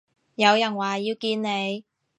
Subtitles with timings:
[0.33, 1.85] 有人話要見你